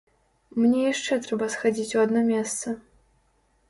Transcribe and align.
Мне 0.63 0.79
яшчэ 0.85 1.19
трэба 1.27 1.51
схадзіць 1.59 1.89
у 1.95 2.03
адно 2.09 2.27
месца. 2.35 2.67